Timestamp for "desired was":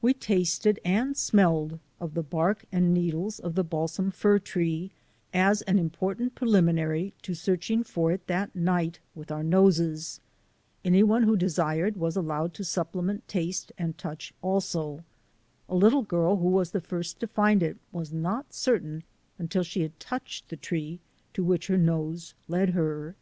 11.36-12.14